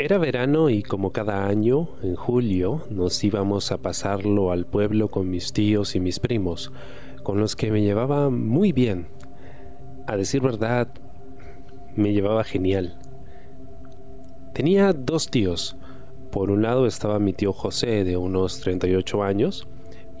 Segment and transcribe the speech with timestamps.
[0.00, 5.28] Era verano y como cada año, en julio, nos íbamos a pasarlo al pueblo con
[5.28, 6.70] mis tíos y mis primos,
[7.24, 9.08] con los que me llevaba muy bien.
[10.06, 10.86] A decir verdad,
[11.96, 12.96] me llevaba genial.
[14.54, 15.76] Tenía dos tíos.
[16.30, 19.66] Por un lado estaba mi tío José, de unos 38 años,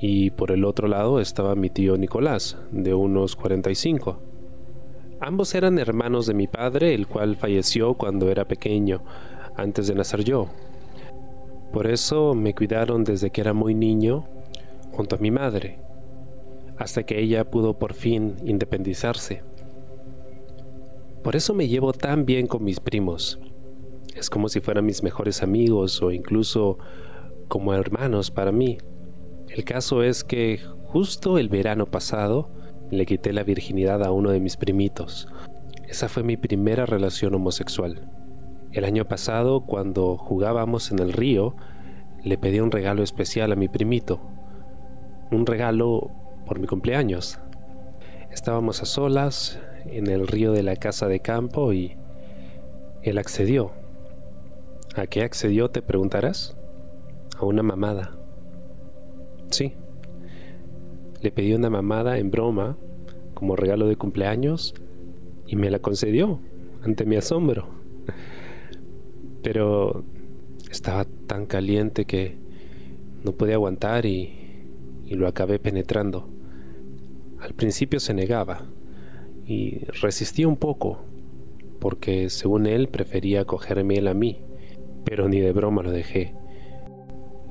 [0.00, 4.18] y por el otro lado estaba mi tío Nicolás, de unos 45.
[5.20, 9.02] Ambos eran hermanos de mi padre, el cual falleció cuando era pequeño,
[9.58, 10.48] antes de nacer yo.
[11.72, 14.24] Por eso me cuidaron desde que era muy niño,
[14.92, 15.78] junto a mi madre,
[16.78, 19.42] hasta que ella pudo por fin independizarse.
[21.22, 23.38] Por eso me llevo tan bien con mis primos.
[24.14, 26.78] Es como si fueran mis mejores amigos o incluso
[27.48, 28.78] como hermanos para mí.
[29.48, 32.48] El caso es que justo el verano pasado
[32.90, 35.28] le quité la virginidad a uno de mis primitos.
[35.86, 38.10] Esa fue mi primera relación homosexual.
[38.72, 41.56] El año pasado, cuando jugábamos en el río,
[42.22, 44.20] le pedí un regalo especial a mi primito.
[45.30, 46.10] Un regalo
[46.46, 47.40] por mi cumpleaños.
[48.30, 51.96] Estábamos a solas en el río de la casa de campo y
[53.02, 53.72] él accedió.
[54.96, 56.56] ¿A qué accedió te preguntarás?
[57.38, 58.18] A una mamada.
[59.50, 59.74] Sí.
[61.22, 62.76] Le pedí una mamada en broma
[63.32, 64.74] como regalo de cumpleaños
[65.46, 66.40] y me la concedió
[66.82, 67.68] ante mi asombro.
[69.50, 70.04] Pero
[70.70, 72.36] estaba tan caliente que
[73.24, 74.30] no podía aguantar y,
[75.06, 76.28] y lo acabé penetrando.
[77.40, 78.66] Al principio se negaba
[79.46, 81.00] y resistía un poco,
[81.80, 84.42] porque según él prefería cogerme él a mí,
[85.06, 86.34] pero ni de broma lo dejé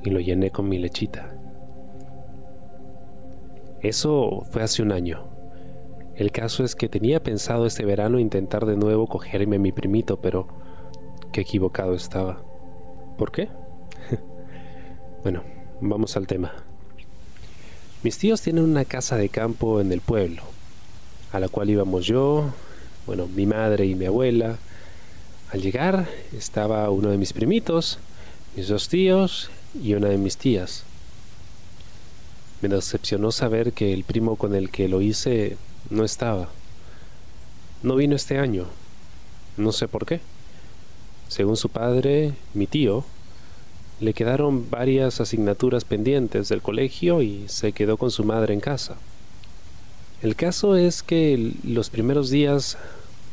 [0.03, 1.35] y lo llené con mi lechita.
[3.81, 5.29] Eso fue hace un año.
[6.13, 10.21] El caso es que tenía pensado este verano intentar de nuevo cogerme a mi primito,
[10.21, 10.66] pero
[11.31, 12.41] qué equivocado estaba.
[13.17, 13.49] ¿Por qué?
[15.23, 15.43] bueno,
[15.81, 16.53] vamos al tema.
[18.03, 20.43] Mis tíos tienen una casa de campo en el pueblo,
[21.31, 22.53] a la cual íbamos yo,
[23.05, 24.57] bueno, mi madre y mi abuela.
[25.51, 27.99] Al llegar estaba uno de mis primitos,
[28.55, 29.49] mis dos tíos
[29.81, 30.83] y una de mis tías.
[32.61, 35.57] Me decepcionó saber que el primo con el que lo hice
[35.89, 36.49] no estaba.
[37.83, 38.65] No vino este año.
[39.57, 40.19] No sé por qué.
[41.27, 43.03] Según su padre, mi tío,
[43.99, 48.95] le quedaron varias asignaturas pendientes del colegio y se quedó con su madre en casa.
[50.21, 52.77] El caso es que los primeros días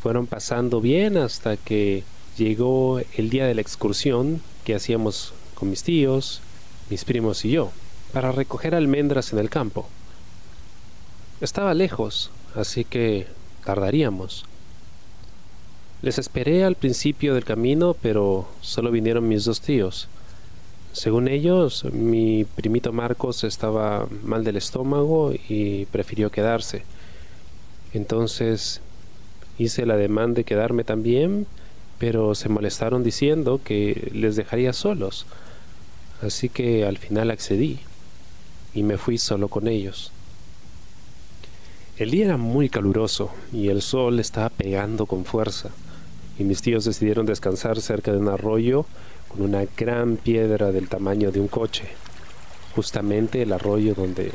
[0.02, 2.02] fueron pasando bien hasta que
[2.36, 6.40] llegó el día de la excursión que hacíamos con mis tíos,
[6.90, 7.70] mis primos y yo
[8.14, 9.88] para recoger almendras en el campo.
[11.40, 13.26] Estaba lejos, así que
[13.64, 14.46] tardaríamos.
[16.04, 20.06] Les esperé al principio del camino, pero solo vinieron mis dos tíos.
[20.92, 26.82] Según ellos, mi primito Marcos estaba mal del estómago y prefirió quedarse.
[27.94, 28.82] Entonces
[29.56, 31.46] hice la demanda de quedarme también,
[31.96, 35.24] pero se molestaron diciendo que les dejaría solos.
[36.20, 37.78] Así que al final accedí
[38.74, 40.12] y me fui solo con ellos.
[41.96, 45.70] El día era muy caluroso y el sol estaba pegando con fuerza,
[46.38, 48.86] y mis tíos decidieron descansar cerca de un arroyo
[49.28, 51.84] con una gran piedra del tamaño de un coche,
[52.74, 54.32] justamente el arroyo donde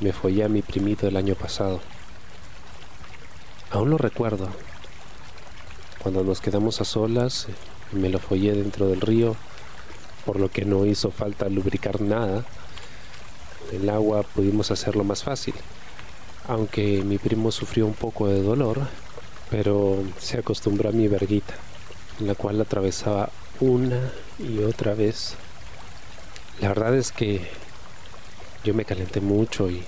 [0.00, 1.80] me follé a mi primito el año pasado.
[3.70, 4.48] Aún lo recuerdo,
[5.98, 7.48] cuando nos quedamos a solas,
[7.92, 9.36] me lo follé dentro del río,
[10.24, 12.44] por lo que no hizo falta lubricar nada,
[13.72, 15.54] el agua pudimos hacerlo más fácil.
[16.48, 18.86] Aunque mi primo sufrió un poco de dolor,
[19.50, 21.54] pero se acostumbró a mi verguita,
[22.20, 23.30] la cual atravesaba
[23.60, 24.00] una
[24.38, 25.34] y otra vez.
[26.60, 27.40] La verdad es que
[28.64, 29.82] yo me calenté mucho y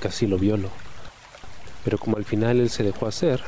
[0.00, 0.70] casi lo violo.
[1.84, 3.42] Pero como al final él se dejó hacer,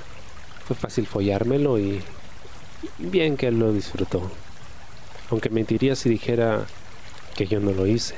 [0.66, 2.02] fue fácil follármelo y
[2.98, 4.30] bien que él lo disfrutó.
[5.30, 6.66] Aunque mentiría si dijera
[7.34, 8.14] que yo no lo hice.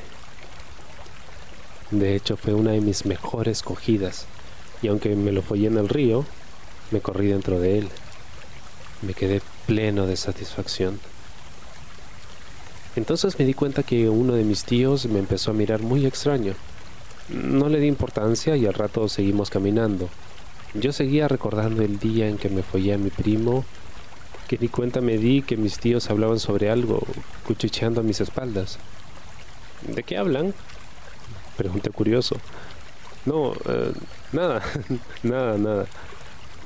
[1.90, 4.26] De hecho, fue una de mis mejores cogidas,
[4.82, 6.24] y aunque me lo follé en el río,
[6.90, 7.88] me corrí dentro de él.
[9.02, 10.98] Me quedé pleno de satisfacción.
[12.96, 16.54] Entonces me di cuenta que uno de mis tíos me empezó a mirar muy extraño.
[17.28, 20.08] No le di importancia y al rato seguimos caminando.
[20.74, 23.64] Yo seguía recordando el día en que me follé a mi primo,
[24.48, 27.02] que ni cuenta me di que mis tíos hablaban sobre algo,
[27.46, 28.78] cuchicheando a mis espaldas.
[29.82, 30.54] ¿De qué hablan?
[31.56, 32.36] Pregunté curioso.
[33.24, 33.92] No, eh,
[34.32, 34.62] nada,
[35.22, 35.86] nada, nada.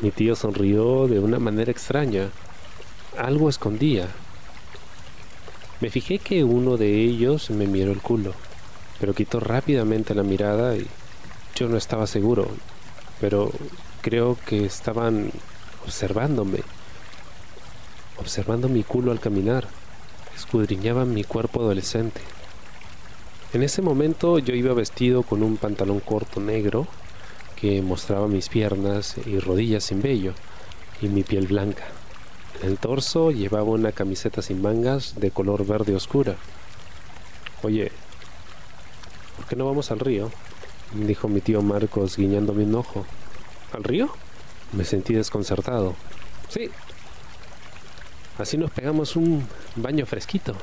[0.02, 2.31] Mi tío sonrió de una manera extraña.
[3.19, 4.08] Algo escondía.
[5.81, 8.32] Me fijé que uno de ellos me miró el culo,
[8.99, 10.87] pero quitó rápidamente la mirada y
[11.55, 12.49] yo no estaba seguro,
[13.20, 13.52] pero
[14.00, 15.32] creo que estaban
[15.85, 16.61] observándome,
[18.19, 19.69] observando mi culo al caminar,
[20.35, 22.23] escudriñaban mi cuerpo adolescente.
[23.52, 26.87] En ese momento yo iba vestido con un pantalón corto negro
[27.61, 30.33] que mostraba mis piernas y rodillas sin vello
[31.03, 31.85] y mi piel blanca.
[32.62, 36.37] En el torso llevaba una camiseta sin mangas de color verde oscura.
[37.62, 37.93] Oye,
[39.37, 40.31] ¿por qué no vamos al río?
[40.95, 43.05] dijo mi tío Marcos guiñándome un ojo.
[43.73, 44.11] ¿Al río?
[44.73, 45.95] Me sentí desconcertado.
[46.49, 46.71] Sí.
[48.39, 49.47] Así nos pegamos un
[49.77, 50.55] baño fresquito.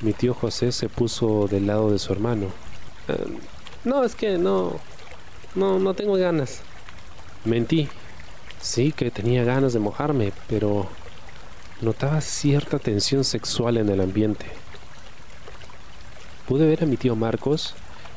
[0.00, 2.46] Mi tío José se puso del lado de su hermano.
[3.08, 3.38] Eh,
[3.84, 4.78] no, es que no,
[5.54, 6.62] no, no tengo ganas.
[7.44, 7.88] Mentí.
[8.60, 10.88] Sí que tenía ganas de mojarme, pero
[11.82, 14.46] notaba cierta tensión sexual en el ambiente.
[16.48, 17.74] Pude ver a mi tío Marcos,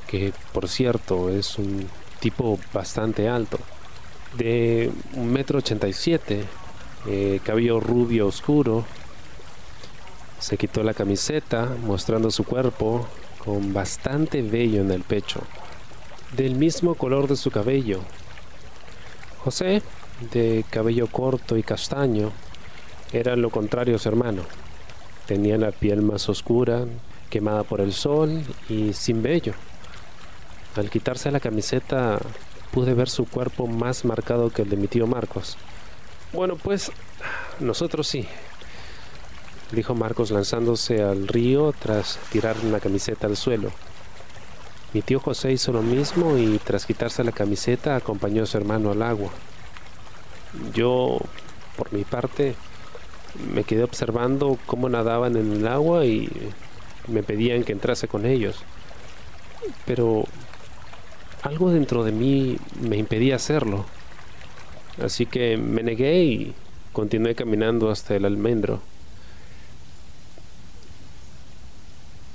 [0.07, 1.89] que por cierto es un
[2.21, 3.59] tipo bastante alto,
[4.37, 6.45] de un metro ochenta y siete,
[7.07, 8.85] eh, cabello rubio oscuro.
[10.39, 13.05] Se quitó la camiseta, mostrando su cuerpo
[13.43, 15.41] con bastante vello en el pecho
[16.35, 18.01] del mismo color de su cabello.
[19.43, 19.81] José,
[20.31, 22.31] de cabello corto y castaño,
[23.13, 24.43] era lo contrario a su hermano.
[25.25, 26.85] Tenía la piel más oscura,
[27.29, 29.53] quemada por el sol y sin vello.
[30.75, 32.19] Al quitarse la camiseta
[32.71, 35.57] pude ver su cuerpo más marcado que el de mi tío Marcos.
[36.33, 36.91] Bueno, pues
[37.59, 38.27] nosotros sí,
[39.71, 43.71] dijo Marcos lanzándose al río tras tirar la camiseta al suelo.
[44.93, 48.91] Mi tío José hizo lo mismo y tras quitarse la camiseta acompañó a su hermano
[48.91, 49.31] al agua.
[50.73, 51.19] Yo,
[51.75, 52.55] por mi parte,
[53.53, 56.31] me quedé observando cómo nadaban en el agua y
[57.07, 58.63] me pedían que entrase con ellos.
[59.85, 60.23] Pero
[61.41, 63.85] algo dentro de mí me impedía hacerlo.
[65.03, 66.55] Así que me negué y
[66.93, 68.79] continué caminando hasta el almendro.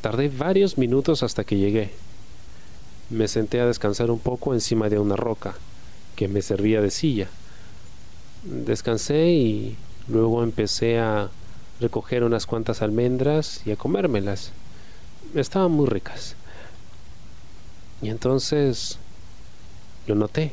[0.03, 2.12] Tardé varios minutos hasta que llegué
[3.13, 5.55] me senté a descansar un poco encima de una roca
[6.17, 7.29] que me servía de silla.
[8.43, 9.77] Descansé y
[10.09, 11.29] luego empecé a
[11.79, 14.53] recoger unas cuantas almendras y a comérmelas.
[15.35, 16.37] Estaban muy ricas.
[18.01, 18.99] Y entonces
[20.07, 20.53] lo noté.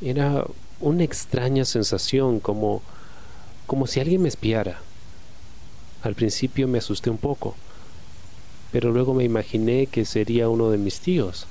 [0.00, 0.44] Era
[0.80, 2.82] una extraña sensación como
[3.66, 4.80] como si alguien me espiara.
[6.02, 7.54] Al principio me asusté un poco
[8.72, 11.46] pero luego me imaginé que sería uno de mis tíos.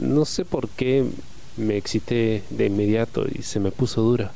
[0.00, 1.06] No sé por qué
[1.56, 4.32] me excité de inmediato y se me puso dura.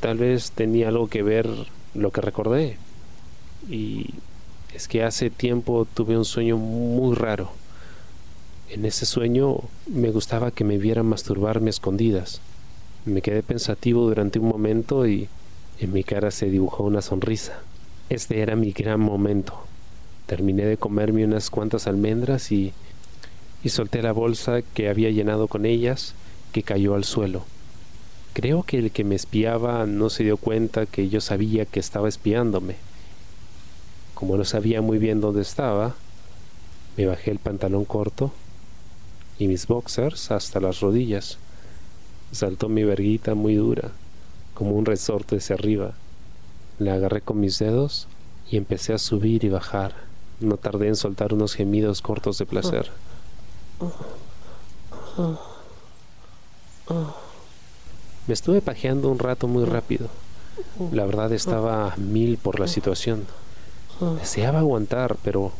[0.00, 1.48] Tal vez tenía algo que ver
[1.94, 2.76] lo que recordé.
[3.68, 4.10] Y
[4.74, 7.50] es que hace tiempo tuve un sueño muy raro.
[8.70, 12.40] En ese sueño me gustaba que me vieran masturbarme escondidas.
[13.04, 15.28] Me quedé pensativo durante un momento y
[15.78, 17.60] en mi cara se dibujó una sonrisa.
[18.08, 19.71] Este era mi gran momento.
[20.26, 22.72] Terminé de comerme unas cuantas almendras y,
[23.64, 26.14] y solté la bolsa que había llenado con ellas,
[26.52, 27.44] que cayó al suelo.
[28.34, 32.08] Creo que el que me espiaba no se dio cuenta que yo sabía que estaba
[32.08, 32.76] espiándome.
[34.14, 35.94] Como no sabía muy bien dónde estaba,
[36.96, 38.32] me bajé el pantalón corto
[39.38, 41.38] y mis boxers hasta las rodillas.
[42.30, 43.92] Saltó mi verguita muy dura,
[44.54, 45.92] como un resorte hacia arriba.
[46.78, 48.08] La agarré con mis dedos
[48.50, 50.11] y empecé a subir y bajar
[50.42, 52.90] no tardé en soltar unos gemidos cortos de placer.
[58.26, 60.08] Me estuve pajeando un rato muy rápido.
[60.92, 63.26] La verdad estaba mil por la situación.
[64.18, 65.52] Deseaba aguantar, pero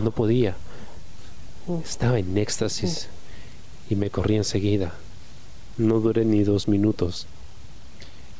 [0.00, 0.56] no podía.
[1.84, 3.08] Estaba en éxtasis
[3.90, 4.94] y me corrí enseguida.
[5.76, 7.26] No duré ni dos minutos.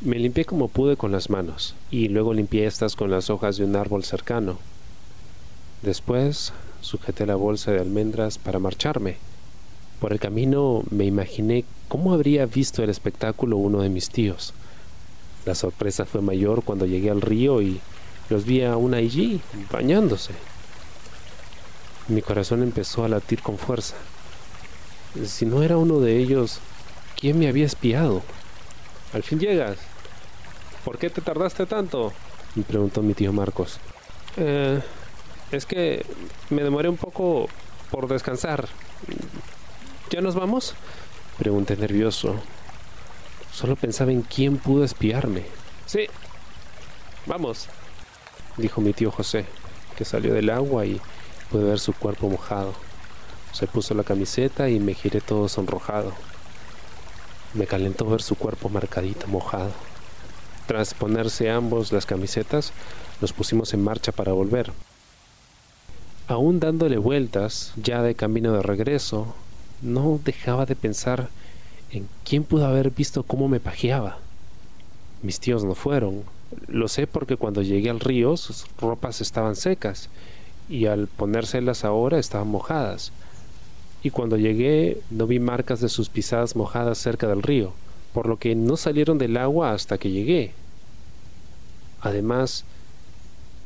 [0.01, 3.65] Me limpié como pude con las manos y luego limpié estas con las hojas de
[3.65, 4.59] un árbol cercano.
[5.83, 9.17] Después sujeté la bolsa de almendras para marcharme.
[10.01, 14.55] Por el camino me imaginé cómo habría visto el espectáculo uno de mis tíos.
[15.45, 17.81] La sorpresa fue mayor cuando llegué al río y
[18.29, 19.41] los vi aún allí,
[19.73, 20.33] bañándose.
[22.09, 23.97] Mi corazón empezó a latir con fuerza.
[25.25, 26.61] Si no era uno de ellos,
[27.19, 28.23] ¿quién me había espiado?
[29.13, 29.79] Al fin llegas.
[30.85, 32.13] ¿Por qué te tardaste tanto?
[32.55, 33.79] me preguntó mi tío Marcos.
[34.37, 34.81] Eh,
[35.53, 36.05] es que
[36.51, 37.49] me demoré un poco
[37.91, 38.69] por descansar.
[40.11, 40.75] ¿Ya nos vamos?
[41.39, 42.35] Pregunté nervioso.
[43.53, 45.45] Solo pensaba en quién pudo espiarme.
[45.87, 46.07] Sí,
[47.27, 47.69] vamos,
[48.57, 49.47] dijo mi tío José.
[49.97, 51.01] que salió del agua y
[51.51, 52.73] pude ver su cuerpo mojado.
[53.53, 56.13] Se puso la camiseta y me giré todo sonrojado.
[57.55, 59.73] Me calentó ver su cuerpo marcadito, mojado.
[60.67, 62.73] Tras ponerse ambos las camisetas,
[63.21, 64.71] nos pusimos en marcha para volver.
[66.29, 69.35] Aún dándole vueltas, ya de camino de regreso,
[69.81, 71.31] no dejaba de pensar
[71.91, 74.19] en quién pudo haber visto cómo me pajeaba.
[75.23, 76.25] Mis tíos no fueron.
[76.67, 80.11] Lo sé porque cuando llegué al río sus ropas estaban secas
[80.69, 83.11] y al ponérselas ahora estaban mojadas.
[84.03, 87.73] Y cuando llegué no vi marcas de sus pisadas mojadas cerca del río,
[88.13, 90.53] por lo que no salieron del agua hasta que llegué.
[92.03, 92.67] Además,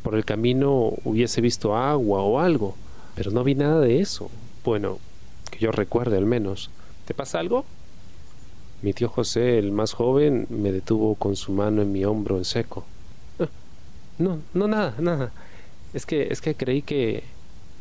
[0.02, 2.76] por el camino hubiese visto agua o algo,
[3.14, 4.30] pero no vi nada de eso.
[4.64, 4.98] Bueno,
[5.50, 6.70] que yo recuerde al menos.
[7.06, 7.64] ¿Te pasa algo?
[8.82, 12.44] Mi tío José, el más joven, me detuvo con su mano en mi hombro en
[12.44, 12.84] seco.
[13.38, 13.48] Ah,
[14.18, 15.32] no, no, nada, nada.
[15.94, 17.22] Es que, es que creí que,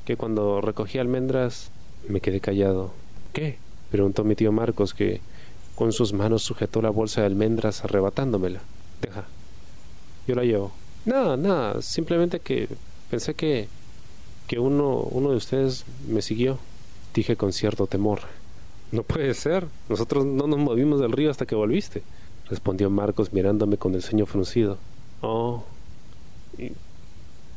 [0.06, 1.72] que cuando recogí almendras
[2.08, 2.94] me quedé callado.
[3.34, 3.58] ¿Qué?
[3.90, 5.22] preguntó mi tío Marcos, que
[5.76, 8.62] con sus manos sujetó la bolsa de almendras arrebatándomela.
[9.02, 9.26] Deja,
[10.28, 10.72] yo la llevo.
[11.06, 12.70] Nada, nada, simplemente que
[13.10, 13.68] pensé que,
[14.48, 16.60] que uno, uno de ustedes me siguió.
[17.14, 18.22] Dije con cierto temor.
[18.92, 22.04] No puede ser, nosotros no nos movimos del río hasta que volviste,
[22.50, 24.78] respondió Marcos mirándome con el ceño fruncido.
[25.22, 25.64] Oh.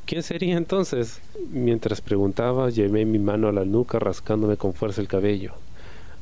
[0.06, 1.20] ¿Quién sería entonces?
[1.50, 5.54] Mientras preguntaba, llevé mi mano a la nuca rascándome con fuerza el cabello.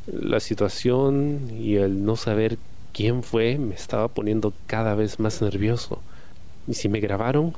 [0.07, 2.59] La situación y el no saber
[2.93, 6.01] quién fue me estaba poniendo cada vez más nervioso.
[6.69, 7.55] ¿Y si me grabaron?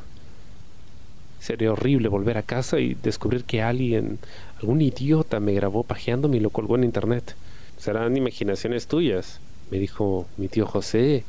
[1.40, 4.18] Sería horrible volver a casa y descubrir que alguien,
[4.61, 7.34] algún idiota, me grabó pajeándome y lo colgó en internet.
[7.76, 11.25] Serán imaginaciones tuyas, me dijo mi tío José.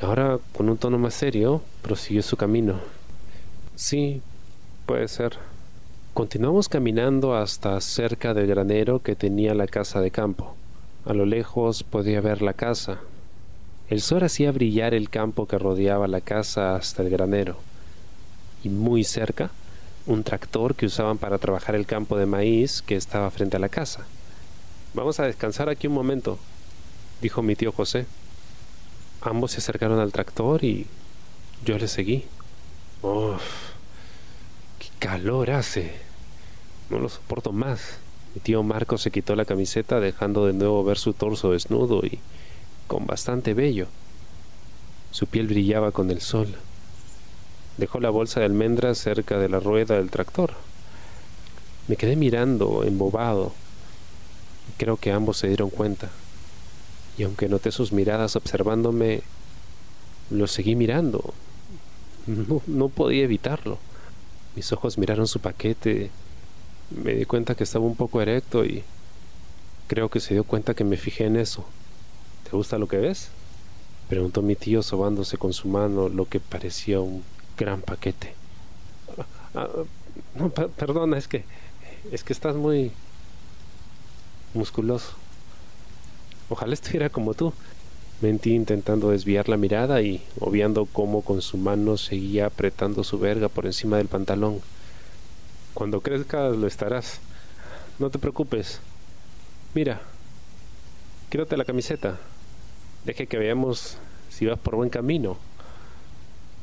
[0.00, 2.74] Y ahora, con un tono más serio, prosiguió su camino.
[3.76, 4.20] Sí,
[4.84, 5.38] puede ser.
[6.12, 10.54] Continuamos caminando hasta cerca del granero que tenía la casa de campo.
[11.06, 13.00] A lo lejos podía ver la casa,
[13.90, 17.58] el sol hacía brillar el campo que rodeaba la casa hasta el granero,
[18.62, 19.50] y muy cerca,
[20.06, 23.68] un tractor que usaban para trabajar el campo de maíz que estaba frente a la
[23.68, 24.06] casa.
[24.94, 26.38] Vamos a descansar aquí un momento,
[27.20, 28.06] dijo mi tío José.
[29.20, 30.86] Ambos se acercaron al tractor y
[31.64, 32.24] yo le seguí.
[33.02, 33.42] ¡Uf!
[34.78, 35.92] ¡Qué calor hace!
[36.90, 37.98] No lo soporto más.
[38.34, 42.18] Mi tío Marco se quitó la camiseta dejando de nuevo ver su torso desnudo y
[42.86, 43.88] con bastante vello.
[45.10, 46.54] Su piel brillaba con el sol.
[47.76, 50.54] Dejó la bolsa de almendras cerca de la rueda del tractor.
[51.88, 53.52] Me quedé mirando, embobado.
[54.78, 56.10] Creo que ambos se dieron cuenta.
[57.18, 59.22] Y aunque noté sus miradas observándome,
[60.30, 61.34] lo seguí mirando.
[62.26, 63.78] No, no podía evitarlo.
[64.56, 66.10] Mis ojos miraron su paquete.
[66.90, 68.82] Me di cuenta que estaba un poco erecto y
[69.88, 71.64] creo que se dio cuenta que me fijé en eso.
[72.54, 73.30] ¿Te gusta lo que ves?
[74.08, 77.24] Preguntó mi tío sobándose con su mano lo que parecía un
[77.58, 78.32] gran paquete.
[79.18, 79.68] Ah, ah,
[80.36, 81.42] no, perdona, es que
[82.12, 82.92] es que estás muy
[84.52, 85.14] musculoso.
[86.48, 87.52] Ojalá estuviera como tú.
[88.20, 93.48] Mentí intentando desviar la mirada y obviando cómo con su mano seguía apretando su verga
[93.48, 94.60] por encima del pantalón.
[95.74, 97.18] Cuando crezcas lo estarás.
[97.98, 98.78] No te preocupes.
[99.74, 100.02] Mira,
[101.30, 102.20] quítate la camiseta.
[103.04, 103.98] Deje que veamos
[104.30, 105.36] si vas por buen camino,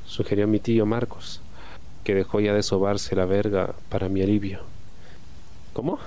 [0.07, 1.39] sugirió mi tío Marcos,
[2.03, 4.61] que dejó ya de sobarse la verga para mi alivio.
[5.73, 5.99] ¿Cómo?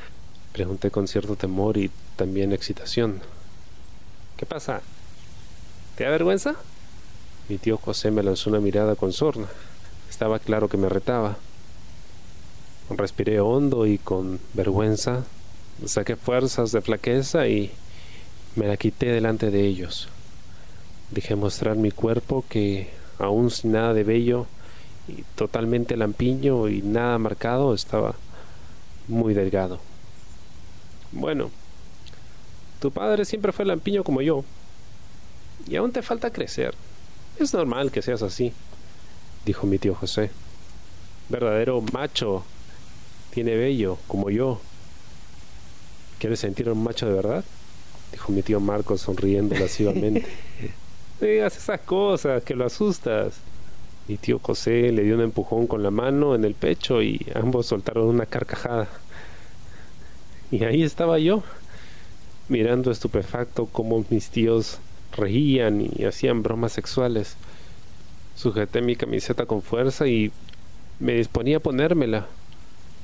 [0.52, 3.20] Pregunté con cierto temor y también excitación.
[4.36, 4.82] ¿Qué pasa?
[5.96, 6.54] ¿Te da vergüenza?
[7.48, 9.48] Mi tío José me lanzó una mirada con sorna.
[10.10, 11.38] Estaba claro que me retaba.
[12.90, 15.24] Respiré hondo y con vergüenza
[15.86, 17.72] saqué fuerzas de flaqueza y
[18.58, 20.08] me la quité delante de ellos.
[21.12, 24.46] Dejé mostrar mi cuerpo que, aún sin nada de vello,
[25.06, 28.16] y totalmente lampiño y nada marcado, estaba
[29.06, 29.78] muy delgado.
[31.12, 31.50] Bueno,
[32.80, 34.44] tu padre siempre fue lampiño como yo,
[35.68, 36.74] y aún te falta crecer.
[37.38, 38.52] Es normal que seas así,
[39.46, 40.30] dijo mi tío José.
[41.28, 42.44] Verdadero macho,
[43.30, 44.60] tiene vello como yo.
[46.18, 47.44] ¿Quieres sentir un macho de verdad?
[48.12, 50.26] Dijo mi tío Marcos sonriendo lascivamente.
[51.20, 53.34] digas esas cosas, que lo asustas.
[54.06, 57.66] Mi tío José le dio un empujón con la mano en el pecho y ambos
[57.66, 58.88] soltaron una carcajada.
[60.50, 61.42] Y ahí estaba yo,
[62.48, 64.78] mirando estupefacto cómo mis tíos
[65.12, 67.36] reían y hacían bromas sexuales.
[68.34, 70.32] Sujeté mi camiseta con fuerza y
[71.00, 72.26] Me disponía a ponérmela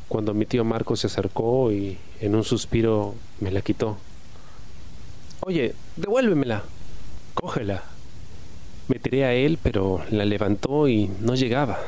[0.08, 3.98] cuando mi tío Marco se acercó y en un suspiro me la quitó.
[5.46, 6.62] Oye, devuélvemela.
[7.34, 7.82] Cógela.
[8.88, 11.80] Me tiré a él, pero la levantó y no llegaba.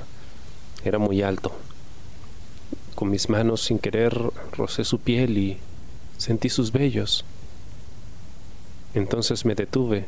[0.84, 1.52] Era muy alto.
[2.94, 4.14] Con mis manos sin querer
[4.52, 5.56] rocé su piel y
[6.18, 7.24] sentí sus vellos.
[8.92, 10.04] Entonces me detuve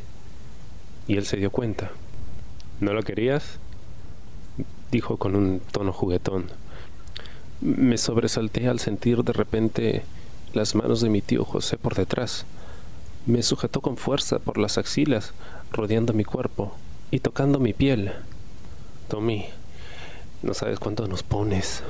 [1.07, 1.91] y él se dio cuenta.
[2.81, 3.59] ¿No lo querías?
[4.91, 6.49] dijo con un tono juguetón.
[7.63, 10.03] Me sobresalté al sentir de repente
[10.53, 12.45] las manos de mi tío José por detrás.
[13.29, 15.35] Me sujetó con fuerza por las axilas,
[15.71, 16.75] rodeando mi cuerpo
[17.11, 18.11] y tocando mi piel.
[19.09, 19.45] Tommy,
[20.43, 21.83] no sabes cuánto nos pones.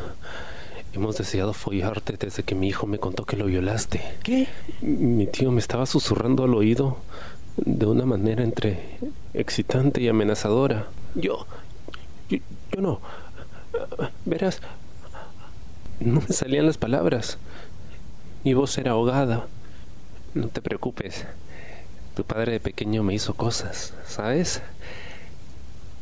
[0.92, 4.02] Hemos deseado follarte desde que mi hijo me contó que lo violaste.
[4.24, 4.48] ¿Qué?
[4.82, 6.96] Mi tío me estaba susurrando al oído
[7.56, 8.98] de una manera entre
[9.32, 10.88] excitante y amenazadora.
[11.14, 11.46] Yo,
[12.28, 12.38] yo,
[12.72, 13.00] yo no.
[14.24, 14.60] Verás,
[16.00, 17.38] no me salían las palabras.
[18.42, 19.46] Mi voz era ahogada.
[20.34, 21.24] No te preocupes.
[22.14, 24.60] Tu padre de pequeño me hizo cosas, ¿sabes?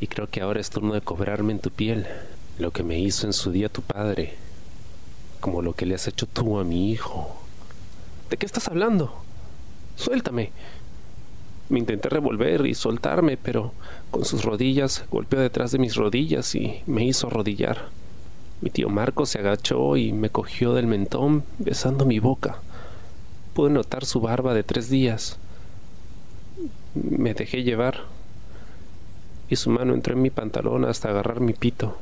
[0.01, 2.07] Y creo que ahora es turno de cobrarme en tu piel
[2.59, 4.35] lo que me hizo en su día tu padre,
[5.41, 7.37] como lo que le has hecho tú a mi hijo.
[8.31, 9.15] ¿De qué estás hablando?
[9.95, 10.51] Suéltame.
[11.69, 13.73] Me intenté revolver y soltarme, pero
[14.11, 17.89] con sus rodillas golpeó detrás de mis rodillas y me hizo arrodillar.
[18.61, 22.61] Mi tío Marco se agachó y me cogió del mentón besando mi boca.
[23.57, 25.39] Pude notar su barba de tres días.
[26.93, 28.03] Me dejé llevar
[29.49, 31.97] y su mano entró en mi pantalón hasta agarrar mi pito.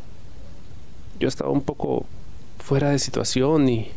[1.21, 2.07] Yo estaba un poco
[2.59, 3.89] fuera de situación y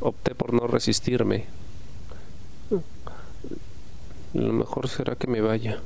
[0.00, 1.44] opté por no resistirme.
[4.34, 5.80] Lo mejor será que me vaya.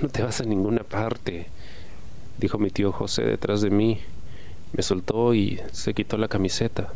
[0.00, 1.48] No te vas a ninguna parte,
[2.38, 4.00] dijo mi tío José detrás de mí.
[4.72, 6.94] Me soltó y se quitó la camiseta.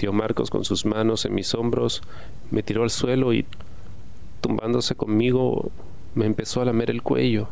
[0.00, 2.00] Tío Marcos con sus manos en mis hombros
[2.50, 3.44] me tiró al suelo y,
[4.40, 5.70] tumbándose conmigo,
[6.14, 7.48] me empezó a lamer el cuello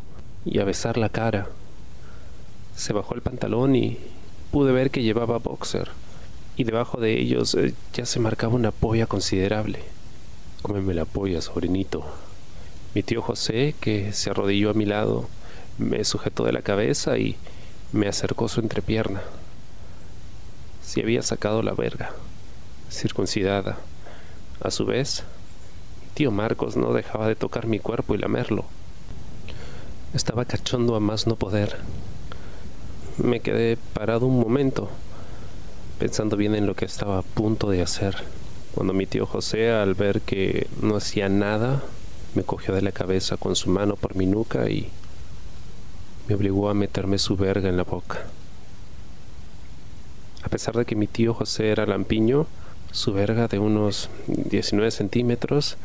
[0.46, 1.48] y a besar la cara.
[2.74, 3.98] Se bajó el pantalón y
[4.50, 5.90] pude ver que llevaba boxer
[6.56, 9.80] y debajo de ellos eh, ya se marcaba una polla considerable.
[10.62, 12.02] Cómeme la polla, sobrinito.
[12.94, 15.28] Mi tío José, que se arrodilló a mi lado,
[15.76, 17.36] me sujetó de la cabeza y
[17.92, 19.20] me acercó su entrepierna.
[20.82, 22.14] Si había sacado la verga,
[22.90, 23.76] circuncidada.
[24.60, 25.24] A su vez,
[26.14, 28.64] tío Marcos no dejaba de tocar mi cuerpo y lamerlo.
[30.14, 31.76] Estaba cachondo a más no poder.
[33.18, 34.88] Me quedé parado un momento,
[35.98, 38.16] pensando bien en lo que estaba a punto de hacer,
[38.74, 41.82] cuando mi tío José, al ver que no hacía nada,
[42.34, 44.88] me cogió de la cabeza con su mano por mi nuca y
[46.28, 48.20] me obligó a meterme su verga en la boca.
[50.42, 52.46] A pesar de que mi tío José era lampiño,
[52.92, 55.76] su verga de unos 19 centímetros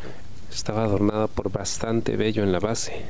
[0.52, 3.06] estaba adornada por bastante vello en la base.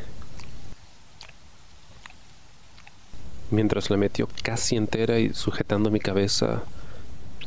[3.51, 6.63] Mientras la metió casi entera y sujetando mi cabeza,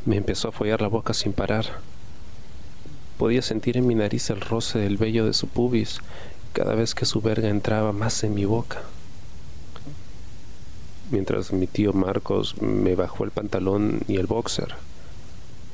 [0.05, 1.81] me empezó a follar la boca sin parar.
[3.19, 6.01] Podía sentir en mi nariz el roce del vello de su pubis
[6.53, 8.83] cada vez que su verga entraba más en mi boca
[11.11, 14.75] mientras mi tío Marcos me bajó el pantalón y el boxer.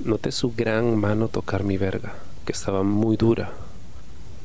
[0.01, 3.53] Noté su gran mano tocar mi verga, que estaba muy dura.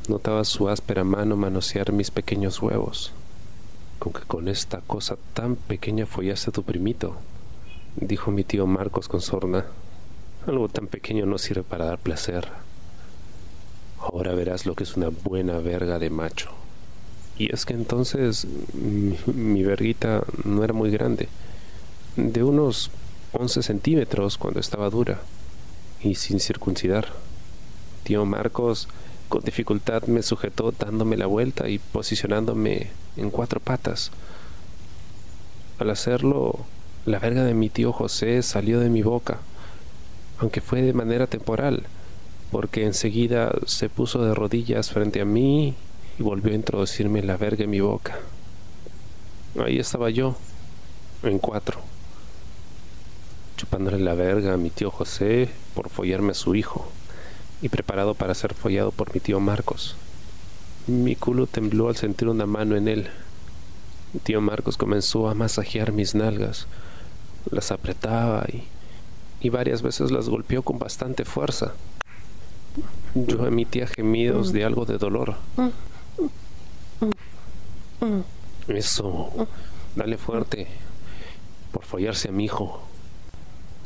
[0.08, 3.12] Notaba su áspera mano manosear mis pequeños huevos.
[4.00, 7.16] Con que con esta cosa tan pequeña follaste tu primito,
[7.96, 9.66] dijo mi tío Marcos con sorna.
[10.46, 12.48] Algo tan pequeño no sirve para dar placer.
[14.00, 16.50] Ahora verás lo que es una buena verga de macho.
[17.38, 21.30] Y es que entonces mi, verguita no era muy grande,
[22.16, 22.90] de unos
[23.38, 25.20] 11 centímetros cuando estaba dura
[26.02, 27.08] y sin circuncidar.
[28.04, 28.88] Tío Marcos
[29.30, 34.12] con dificultad me sujetó dándome la vuelta y posicionándome en cuatro patas.
[35.80, 36.66] Al hacerlo,
[37.06, 39.40] la verga de mi tío José salió de mi boca,
[40.40, 41.84] aunque fue de manera temporal,
[42.52, 45.76] porque enseguida se puso de rodillas frente a mí
[46.18, 48.18] y volvió a introducirme la verga en mi boca.
[49.64, 50.36] Ahí estaba yo,
[51.24, 51.82] en cuatro,
[53.58, 56.88] chupándole la verga a mi tío José por follarme a su hijo
[57.62, 59.96] y preparado para ser follado por mi tío Marcos.
[60.86, 63.10] Mi culo tembló al sentir una mano en él.
[64.14, 66.68] Mi tío Marcos comenzó a masajear mis nalgas,
[67.50, 68.64] las apretaba y,
[69.42, 71.74] y varias veces las golpeó con bastante fuerza.
[73.16, 75.36] Yo emitía gemidos de algo de dolor.
[78.68, 79.48] Eso,
[79.96, 80.68] dale fuerte.
[81.72, 82.87] por follarse a mi hijo.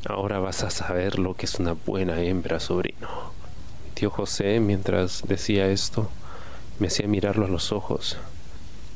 [0.08, 3.08] Ahora vas a saber lo que es una buena hembra, sobrino.
[3.94, 6.10] Tío José, mientras decía esto,
[6.80, 8.18] me hacía mirarlo a los ojos.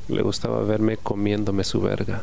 [0.08, 2.22] Le gustaba verme comiéndome su verga.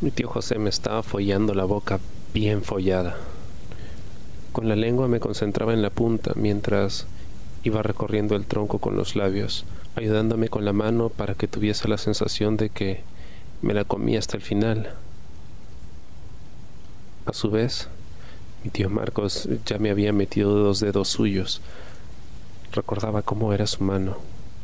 [0.00, 2.00] Mi tío José me estaba follando la boca
[2.32, 3.16] bien follada.
[4.52, 7.06] Con la lengua me concentraba en la punta mientras
[7.64, 11.98] iba recorriendo el tronco con los labios, ayudándome con la mano para que tuviese la
[11.98, 13.02] sensación de que
[13.60, 14.94] me la comía hasta el final.
[17.24, 17.88] A su vez,
[18.64, 21.60] mi tío Marcos ya me había metido dos dedos suyos.
[22.72, 24.16] Recordaba cómo era su mano,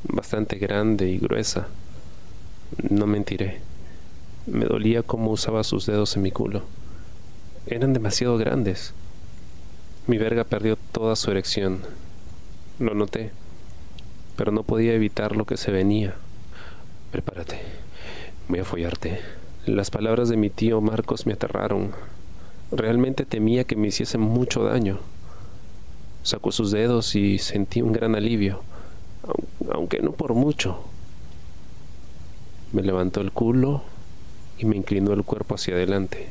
[0.02, 1.68] bastante grande y gruesa.
[2.90, 3.60] No mentiré.
[4.46, 6.62] Me dolía cómo usaba sus dedos en mi culo.
[7.66, 8.92] Eran demasiado grandes.
[10.08, 11.82] Mi verga perdió toda su erección.
[12.80, 13.30] Lo noté,
[14.36, 16.16] pero no podía evitar lo que se venía.
[17.12, 17.60] Prepárate,
[18.48, 19.20] voy a follarte.
[19.64, 21.92] Las palabras de mi tío Marcos me aterraron.
[22.70, 24.98] Realmente temía que me hiciesen mucho daño.
[26.22, 28.62] Sacó sus dedos y sentí un gran alivio,
[29.72, 30.78] aunque no por mucho.
[32.72, 33.82] Me levantó el culo
[34.58, 36.28] y me inclinó el cuerpo hacia adelante.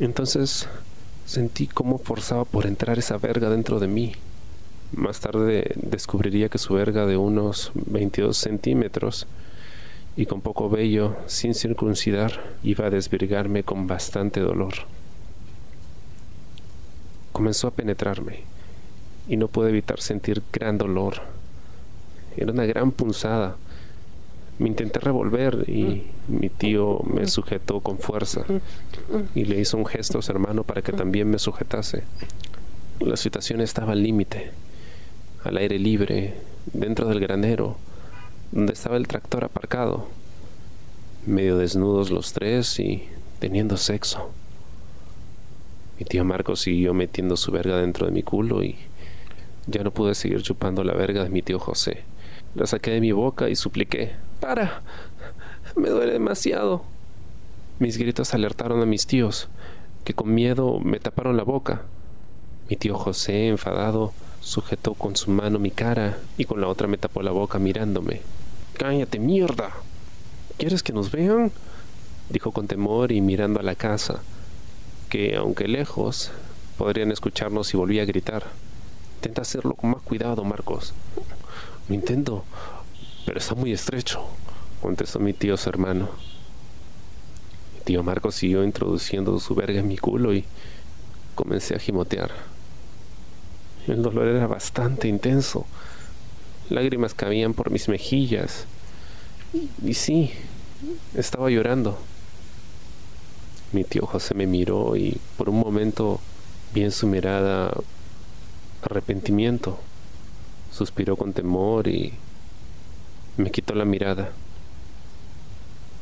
[0.00, 0.68] Entonces
[1.24, 4.12] sentí cómo forzaba por entrar esa verga dentro de mí.
[4.92, 9.26] Más tarde descubriría que su verga de unos 22 centímetros
[10.16, 14.74] y con poco vello, sin circuncidar, iba a desvirgarme con bastante dolor.
[17.38, 18.40] Comenzó a penetrarme
[19.28, 21.22] y no pude evitar sentir gran dolor.
[22.36, 23.56] Era una gran punzada
[24.58, 28.44] me intenté revolver y mi tío me sujetó con fuerza
[29.34, 32.02] y le hizo un gesto a su hermano para que también me sujetase.
[32.98, 34.50] La situación estaba al límite,
[35.44, 36.34] al aire libre,
[36.72, 37.76] dentro del granero,
[38.50, 40.08] donde estaba el tractor aparcado,
[41.24, 43.04] medio desnudos los tres y
[43.38, 44.32] teniendo sexo.
[45.98, 48.76] Mi tío Marco siguió metiendo su verga dentro de mi culo y
[49.66, 52.04] ya no pude seguir chupando la verga de mi tío José.
[52.54, 54.82] La saqué de mi boca y supliqué, para.
[55.76, 56.84] Me duele demasiado.
[57.80, 59.48] Mis gritos alertaron a mis tíos,
[60.04, 61.82] que con miedo me taparon la boca.
[62.70, 66.96] Mi tío José, enfadado, sujetó con su mano mi cara y con la otra me
[66.96, 68.20] tapó la boca mirándome.
[68.74, 69.72] Cállate, mierda.
[70.58, 71.50] ¿Quieres que nos vean?
[72.30, 74.22] dijo con temor y mirando a la casa,
[75.08, 76.30] que aunque lejos,
[76.76, 78.44] podrían escucharnos y volví a gritar.
[79.16, 80.94] Intenta hacerlo con más cuidado, Marcos.
[81.88, 82.44] Lo intento,
[83.26, 84.24] pero está muy estrecho,
[84.80, 86.08] contestó mi tío su hermano.
[87.74, 90.44] Mi tío Marco siguió introduciendo su verga en mi culo y
[91.34, 92.30] comencé a gimotear.
[93.86, 95.66] El dolor era bastante intenso.
[96.68, 98.66] Lágrimas cabían por mis mejillas.
[99.82, 100.32] Y sí,
[101.14, 101.98] estaba llorando.
[103.72, 106.20] Mi tío José me miró y por un momento
[106.72, 107.70] vi en su mirada
[108.82, 109.78] arrepentimiento.
[110.72, 112.14] Suspiró con temor y
[113.36, 114.32] me quitó la mirada.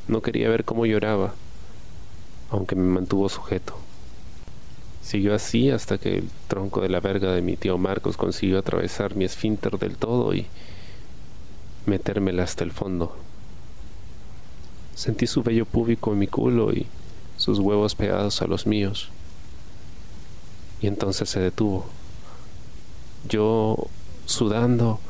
[0.06, 1.34] No quería ver cómo lloraba,
[2.50, 3.76] aunque me mantuvo sujeto.
[5.02, 9.16] Siguió así hasta que el tronco de la verga de mi tío Marcos consiguió atravesar
[9.16, 10.46] mi esfínter del todo y
[11.86, 13.16] metérmela hasta el fondo.
[14.94, 16.86] Sentí su vello púbico en mi culo y
[17.46, 19.08] sus huevos pegados a los míos.
[20.82, 21.86] Y entonces se detuvo.
[23.26, 23.86] Yo,
[24.26, 25.00] sudando,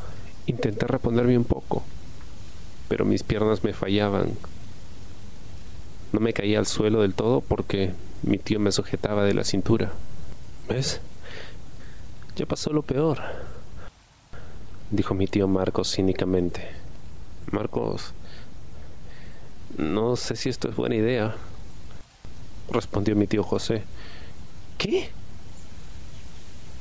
[0.46, 1.82] intenté reponerme un poco
[2.88, 4.32] pero mis piernas me fallaban.
[6.12, 9.92] No me caía al suelo del todo porque mi tío me sujetaba de la cintura.
[10.68, 11.00] ¿Ves?
[12.36, 13.18] Ya pasó lo peor,
[14.90, 16.68] dijo mi tío Marcos cínicamente.
[17.50, 18.12] Marcos,
[19.78, 21.34] no sé si esto es buena idea,
[22.70, 23.82] respondió mi tío José.
[24.78, 25.10] ¿Qué?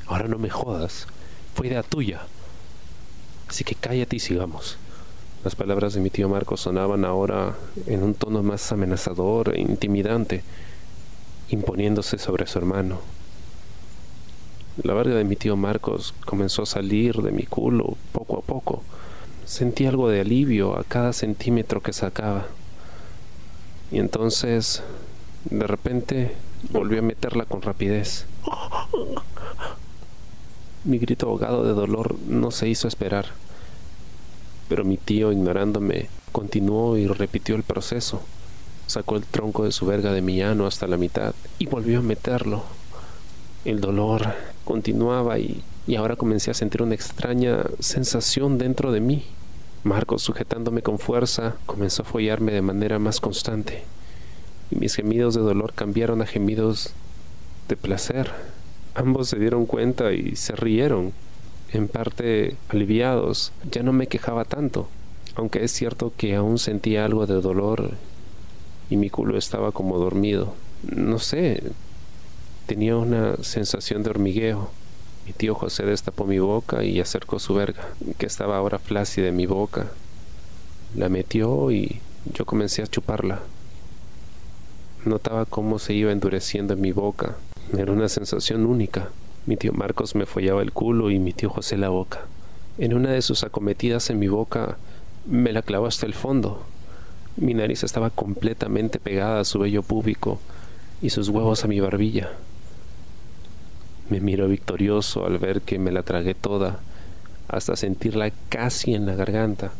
[0.07, 1.07] Ahora no me jodas,
[1.53, 2.21] fue idea tuya.
[3.47, 4.77] Así que cállate y sigamos.
[5.43, 10.43] Las palabras de mi tío Marcos sonaban ahora en un tono más amenazador e intimidante,
[11.49, 12.99] imponiéndose sobre su hermano.
[14.83, 18.83] La verga de mi tío Marcos comenzó a salir de mi culo poco a poco.
[19.45, 22.47] Sentí algo de alivio a cada centímetro que sacaba.
[23.91, 24.83] Y entonces,
[25.45, 26.35] de repente,
[26.69, 28.25] volvió a meterla con rapidez.
[30.83, 33.27] Mi grito ahogado de dolor no se hizo esperar
[34.67, 38.21] pero mi tío, ignorándome, continuó y repitió el proceso.
[38.87, 42.03] Sacó el tronco de su verga de mi ano hasta la mitad y volvió a
[42.03, 42.63] meterlo.
[43.63, 49.23] El dolor continuaba y, y ahora comencé a sentir una extraña sensación dentro de mí.
[49.83, 53.83] Marcos, sujetándome con fuerza, comenzó a follarme de manera más constante.
[54.71, 56.91] Y mis gemidos de dolor cambiaron a gemidos
[57.67, 58.31] de placer.
[58.93, 61.13] Ambos se dieron cuenta y se rieron,
[61.71, 63.51] en parte aliviados.
[63.71, 64.87] Ya no me quejaba tanto,
[65.35, 67.91] aunque es cierto que aún sentía algo de dolor
[68.89, 70.53] y mi culo estaba como dormido.
[70.83, 71.63] No sé,
[72.65, 74.69] tenía una sensación de hormigueo.
[75.25, 79.35] Mi tío José destapó mi boca y acercó su verga, que estaba ahora flácida en
[79.35, 79.87] mi boca.
[80.95, 81.99] La metió y
[82.33, 83.41] yo comencé a chuparla.
[85.05, 87.35] Notaba cómo se iba endureciendo en mi boca.
[87.77, 89.09] Era una sensación única.
[89.45, 92.21] Mi tío Marcos me follaba el culo y mi tío José la boca.
[92.79, 94.77] En una de sus acometidas en mi boca
[95.27, 96.65] me la clavó hasta el fondo.
[97.37, 100.39] Mi nariz estaba completamente pegada a su vello púbico
[101.03, 102.31] y sus huevos a mi barbilla.
[104.09, 106.79] Me miró victorioso al ver que me la tragué toda,
[107.47, 109.71] hasta sentirla casi en la garganta.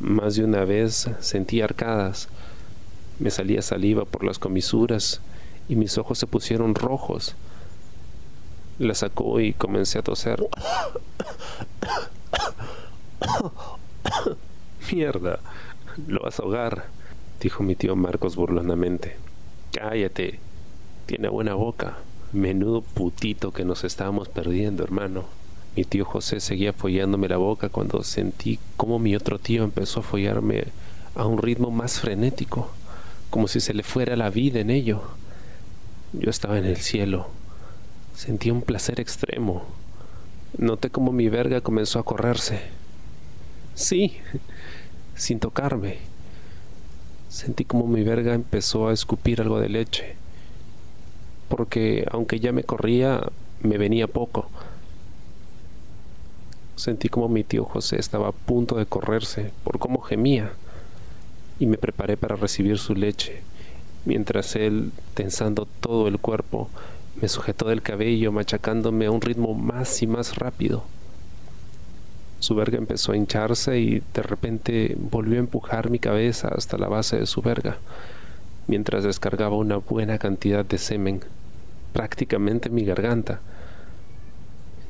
[0.00, 2.28] Más de una vez sentí arcadas,
[3.18, 5.20] me salía saliva por las comisuras
[5.68, 7.36] y mis ojos se pusieron rojos.
[8.78, 10.44] La sacó y comencé a toser.
[14.92, 15.38] Mierda,
[16.06, 16.86] lo vas a ahogar,
[17.40, 19.16] dijo mi tío Marcos burlonamente.
[19.72, 20.40] Cállate,
[21.06, 21.98] tiene buena boca.
[22.32, 25.24] Menudo putito que nos estábamos perdiendo, hermano.
[25.76, 30.04] Mi tío José seguía follándome la boca cuando sentí como mi otro tío empezó a
[30.04, 30.64] follarme
[31.14, 32.70] a un ritmo más frenético
[33.34, 35.02] como si se le fuera la vida en ello.
[36.12, 37.26] Yo estaba en el cielo.
[38.14, 39.64] Sentí un placer extremo.
[40.56, 42.60] Noté como mi verga comenzó a correrse.
[43.74, 44.18] Sí,
[45.16, 45.98] sin tocarme.
[47.28, 50.14] Sentí como mi verga empezó a escupir algo de leche.
[51.48, 53.20] Porque aunque ya me corría,
[53.62, 54.48] me venía poco.
[56.76, 60.52] Sentí como mi tío José estaba a punto de correrse por cómo gemía
[61.58, 63.42] y me preparé para recibir su leche,
[64.04, 66.68] mientras él, tensando todo el cuerpo,
[67.20, 70.84] me sujetó del cabello, machacándome a un ritmo más y más rápido.
[72.40, 76.88] Su verga empezó a hincharse y de repente volvió a empujar mi cabeza hasta la
[76.88, 77.78] base de su verga,
[78.66, 81.20] mientras descargaba una buena cantidad de semen,
[81.92, 83.40] prácticamente en mi garganta.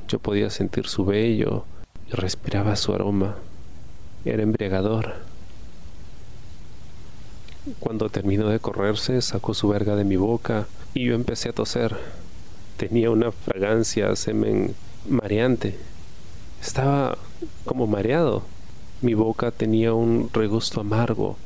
[0.08, 1.64] Yo podía sentir su vello
[2.10, 3.36] y respiraba su aroma.
[4.24, 5.14] Era embriagador.
[7.80, 11.96] Cuando terminó de correrse, sacó su verga de mi boca y yo empecé a toser.
[12.76, 14.74] Tenía una fragancia semen
[15.08, 15.78] mareante.
[16.60, 17.16] Estaba
[17.64, 18.42] como mareado.
[19.00, 21.36] Mi boca tenía un regusto amargo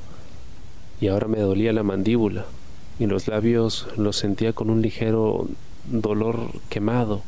[1.01, 2.47] y ahora me dolía la mandíbula
[2.99, 5.47] y los labios los sentía con un ligero
[5.87, 7.23] dolor quemado.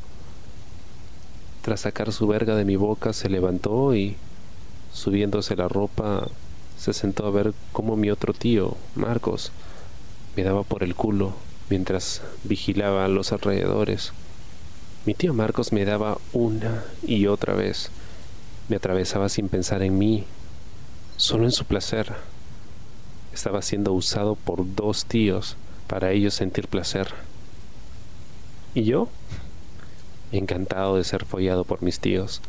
[1.62, 4.16] Tras sacar su verga de mi boca se levantó y,
[4.92, 6.26] subiéndose la ropa,
[6.80, 9.52] se sentó a ver cómo mi otro tío, Marcos,
[10.34, 11.34] me daba por el culo
[11.68, 14.12] mientras vigilaba a los alrededores.
[15.04, 17.90] Mi tío Marcos me daba una y otra vez.
[18.70, 20.24] Me atravesaba sin pensar en mí,
[21.18, 22.14] solo en su placer.
[23.34, 27.08] Estaba siendo usado por dos tíos para ellos sentir placer.
[28.74, 29.10] ¿Y yo?
[30.32, 32.40] Encantado de ser follado por mis tíos.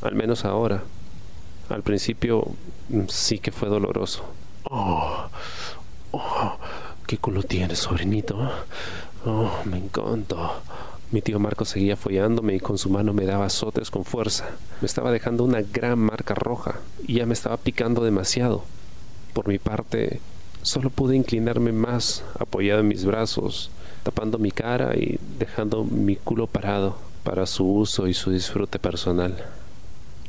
[0.00, 0.82] Al menos ahora.
[1.68, 2.46] Al principio
[2.88, 4.24] mm, sí que fue doloroso.
[4.70, 5.28] Oh,
[6.12, 6.58] oh,
[7.06, 8.36] qué culo tienes, sobrinito.
[9.24, 10.52] Oh, me encanta.
[11.10, 14.46] Mi tío Marco seguía follándome y con su mano me daba azotes con fuerza.
[14.80, 18.64] Me estaba dejando una gran marca roja y ya me estaba picando demasiado.
[19.32, 20.20] Por mi parte,
[20.62, 23.70] solo pude inclinarme más, apoyado en mis brazos,
[24.02, 29.36] tapando mi cara y dejando mi culo parado para su uso y su disfrute personal.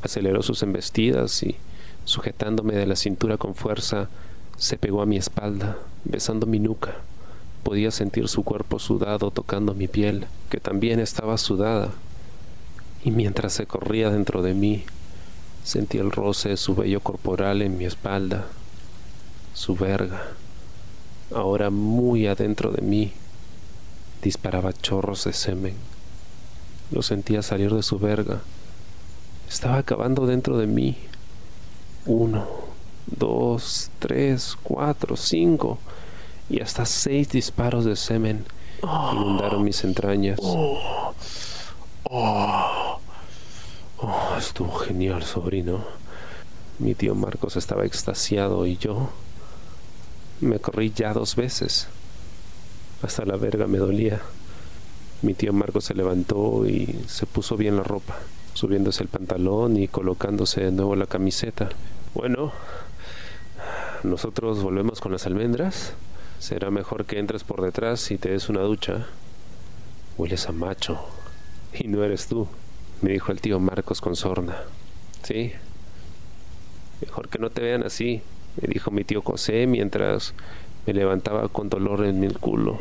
[0.05, 1.55] Aceleró sus embestidas y,
[2.03, 4.07] sujetándome de la cintura con fuerza,
[4.55, 6.97] se pegó a mi espalda, besando mi nuca.
[7.63, 11.89] Podía sentir su cuerpo sudado tocando mi piel, que también estaba sudada.
[13.03, 14.83] Y mientras se corría dentro de mí,
[15.63, 18.45] sentí el roce de su vello corporal en mi espalda,
[19.55, 20.21] su verga.
[21.33, 23.11] Ahora muy adentro de mí,
[24.21, 25.73] disparaba chorros de semen.
[26.91, 28.43] Lo sentía salir de su verga
[29.55, 30.97] estaba acabando dentro de mí.
[32.05, 32.45] Uno,
[33.07, 35.79] dos, tres, cuatro, cinco
[36.49, 38.43] y hasta seis disparos de semen
[38.83, 40.39] inundaron mis entrañas.
[40.41, 41.13] Oh,
[42.03, 42.99] oh,
[43.99, 45.85] oh, estuvo genial, sobrino.
[46.77, 49.09] Mi tío Marcos estaba extasiado y yo
[50.41, 51.87] me corrí ya dos veces.
[53.01, 54.21] Hasta la verga me dolía.
[55.21, 58.17] Mi tío Marcos se levantó y se puso bien la ropa
[58.55, 61.69] subiéndose el pantalón y colocándose de nuevo la camiseta.
[62.13, 62.53] Bueno,
[64.03, 65.93] nosotros volvemos con las almendras.
[66.39, 69.07] Será mejor que entres por detrás y te des una ducha.
[70.17, 70.99] Hueles a macho.
[71.73, 72.47] Y no eres tú,
[73.01, 74.55] me dijo el tío Marcos con sorna.
[75.23, 75.51] Sí.
[77.01, 78.21] Mejor que no te vean así,
[78.61, 80.33] me dijo mi tío José mientras
[80.85, 82.79] me levantaba con dolor en mi culo.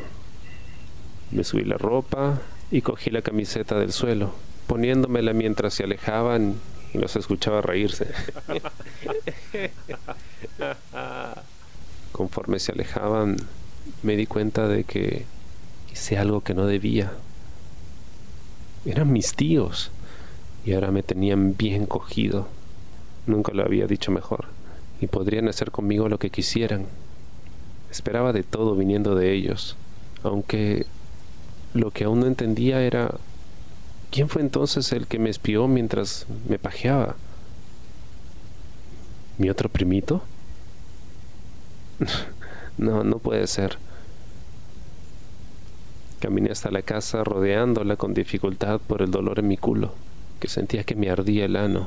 [1.33, 4.33] Me subí la ropa y cogí la camiseta del suelo,
[4.67, 6.55] poniéndomela mientras se alejaban
[6.93, 8.09] y los escuchaba reírse.
[12.13, 13.37] Conforme se alejaban,
[14.03, 15.25] me di cuenta de que
[15.93, 17.13] hice algo que no debía.
[18.85, 19.91] Eran mis tíos
[20.65, 22.49] y ahora me tenían bien cogido.
[23.27, 24.47] Nunca lo había dicho mejor
[25.01, 26.87] y podrían hacer conmigo lo que quisieran.
[27.91, 29.77] Esperaba de todo viniendo de ellos,
[30.23, 30.87] aunque
[31.75, 33.15] lo que aún no entendía era
[34.15, 37.17] quién fue entonces el que me espió mientras me pajeaba.
[39.39, 40.23] ¿Mi otro primito?
[42.77, 43.79] No, no puede ser.
[46.19, 49.95] Caminé hasta la casa rodeándola con dificultad por el dolor en mi culo,
[50.41, 51.87] que sentía que me ardía el ano.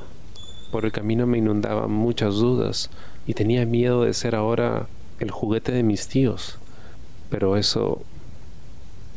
[0.72, 2.90] Por el camino me inundaban muchas dudas
[3.26, 4.88] y tenía miedo de ser ahora
[5.20, 6.58] el juguete de mis tíos.
[7.30, 8.02] Pero eso...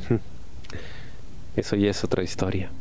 [1.57, 2.73] Eso ya es otra historia.